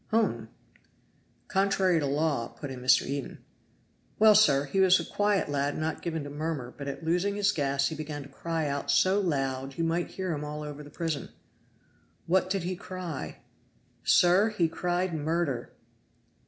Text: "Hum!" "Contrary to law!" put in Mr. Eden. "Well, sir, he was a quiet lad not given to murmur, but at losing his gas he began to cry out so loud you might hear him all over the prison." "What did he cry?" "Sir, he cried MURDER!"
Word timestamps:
"Hum!" 0.07 0.49
"Contrary 1.47 1.99
to 1.99 2.07
law!" 2.07 2.47
put 2.47 2.71
in 2.71 2.79
Mr. 2.81 3.05
Eden. 3.05 3.37
"Well, 4.17 4.33
sir, 4.33 4.65
he 4.65 4.79
was 4.79 4.99
a 4.99 5.05
quiet 5.05 5.47
lad 5.47 5.77
not 5.77 6.01
given 6.01 6.23
to 6.23 6.29
murmur, 6.31 6.73
but 6.75 6.87
at 6.87 7.03
losing 7.05 7.35
his 7.35 7.51
gas 7.51 7.89
he 7.89 7.95
began 7.95 8.23
to 8.23 8.29
cry 8.29 8.65
out 8.67 8.89
so 8.89 9.19
loud 9.19 9.77
you 9.77 9.83
might 9.83 10.07
hear 10.07 10.31
him 10.33 10.43
all 10.43 10.63
over 10.63 10.81
the 10.81 10.89
prison." 10.89 11.29
"What 12.25 12.49
did 12.49 12.63
he 12.63 12.75
cry?" 12.75 13.41
"Sir, 14.03 14.49
he 14.49 14.67
cried 14.67 15.13
MURDER!" 15.13 15.71